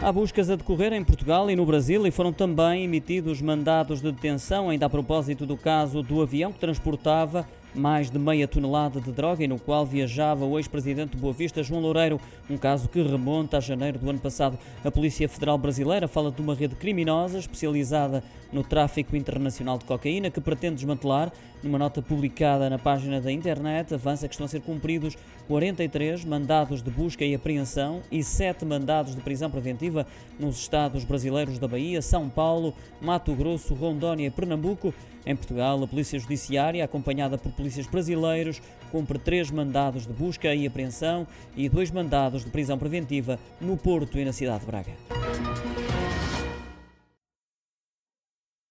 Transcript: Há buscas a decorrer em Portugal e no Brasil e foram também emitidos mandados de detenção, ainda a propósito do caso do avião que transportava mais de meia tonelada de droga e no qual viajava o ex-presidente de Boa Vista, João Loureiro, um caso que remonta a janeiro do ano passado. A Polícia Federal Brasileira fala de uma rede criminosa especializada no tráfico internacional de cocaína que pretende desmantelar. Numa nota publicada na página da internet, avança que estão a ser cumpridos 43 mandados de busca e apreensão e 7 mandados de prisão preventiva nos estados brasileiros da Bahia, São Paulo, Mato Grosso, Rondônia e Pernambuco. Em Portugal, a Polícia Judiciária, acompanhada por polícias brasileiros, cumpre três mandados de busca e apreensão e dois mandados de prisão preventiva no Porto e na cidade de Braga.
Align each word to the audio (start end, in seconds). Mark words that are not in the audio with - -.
Há 0.00 0.12
buscas 0.12 0.48
a 0.48 0.54
decorrer 0.54 0.92
em 0.92 1.02
Portugal 1.02 1.50
e 1.50 1.56
no 1.56 1.66
Brasil 1.66 2.06
e 2.06 2.12
foram 2.12 2.32
também 2.32 2.84
emitidos 2.84 3.42
mandados 3.42 4.00
de 4.00 4.12
detenção, 4.12 4.70
ainda 4.70 4.86
a 4.86 4.90
propósito 4.90 5.44
do 5.44 5.56
caso 5.56 6.04
do 6.04 6.22
avião 6.22 6.52
que 6.52 6.60
transportava 6.60 7.44
mais 7.74 8.10
de 8.10 8.18
meia 8.18 8.48
tonelada 8.48 9.00
de 9.00 9.12
droga 9.12 9.44
e 9.44 9.48
no 9.48 9.58
qual 9.58 9.84
viajava 9.84 10.44
o 10.44 10.58
ex-presidente 10.58 11.10
de 11.10 11.16
Boa 11.18 11.32
Vista, 11.32 11.62
João 11.62 11.80
Loureiro, 11.80 12.20
um 12.48 12.56
caso 12.56 12.88
que 12.88 13.02
remonta 13.02 13.58
a 13.58 13.60
janeiro 13.60 13.98
do 13.98 14.08
ano 14.08 14.18
passado. 14.18 14.58
A 14.84 14.90
Polícia 14.90 15.28
Federal 15.28 15.58
Brasileira 15.58 16.08
fala 16.08 16.30
de 16.30 16.40
uma 16.40 16.54
rede 16.54 16.74
criminosa 16.74 17.38
especializada 17.38 18.22
no 18.52 18.62
tráfico 18.62 19.14
internacional 19.16 19.78
de 19.78 19.84
cocaína 19.84 20.30
que 20.30 20.40
pretende 20.40 20.76
desmantelar. 20.76 21.32
Numa 21.62 21.78
nota 21.78 22.00
publicada 22.00 22.70
na 22.70 22.78
página 22.78 23.20
da 23.20 23.32
internet, 23.32 23.92
avança 23.92 24.28
que 24.28 24.34
estão 24.34 24.46
a 24.46 24.48
ser 24.48 24.60
cumpridos 24.60 25.16
43 25.48 26.24
mandados 26.24 26.82
de 26.82 26.90
busca 26.90 27.24
e 27.24 27.34
apreensão 27.34 28.00
e 28.12 28.22
7 28.22 28.64
mandados 28.64 29.16
de 29.16 29.20
prisão 29.20 29.50
preventiva 29.50 30.06
nos 30.38 30.56
estados 30.56 31.04
brasileiros 31.04 31.58
da 31.58 31.66
Bahia, 31.66 32.00
São 32.00 32.28
Paulo, 32.28 32.74
Mato 33.00 33.34
Grosso, 33.34 33.74
Rondônia 33.74 34.26
e 34.26 34.30
Pernambuco. 34.30 34.94
Em 35.26 35.34
Portugal, 35.36 35.82
a 35.82 35.86
Polícia 35.86 36.18
Judiciária, 36.18 36.84
acompanhada 36.84 37.36
por 37.36 37.52
polícias 37.58 37.86
brasileiros, 37.86 38.62
cumpre 38.90 39.18
três 39.18 39.50
mandados 39.50 40.06
de 40.06 40.12
busca 40.12 40.54
e 40.54 40.66
apreensão 40.66 41.26
e 41.56 41.68
dois 41.68 41.90
mandados 41.90 42.44
de 42.44 42.50
prisão 42.50 42.78
preventiva 42.78 43.38
no 43.60 43.76
Porto 43.76 44.18
e 44.18 44.24
na 44.24 44.32
cidade 44.32 44.60
de 44.60 44.66
Braga. 44.66 45.27